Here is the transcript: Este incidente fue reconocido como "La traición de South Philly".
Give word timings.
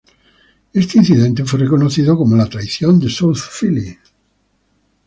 Este 0.73 0.97
incidente 0.97 1.45
fue 1.45 1.59
reconocido 1.59 2.17
como 2.17 2.35
"La 2.35 2.47
traición 2.49 2.99
de 2.99 3.07
South 3.07 3.35
Philly". 3.37 3.99